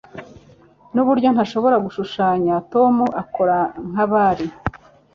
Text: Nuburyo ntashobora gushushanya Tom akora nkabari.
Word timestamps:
Nuburyo 0.93 1.29
ntashobora 1.31 1.75
gushushanya 1.85 2.53
Tom 2.71 2.95
akora 3.21 3.57
nkabari. 3.89 4.47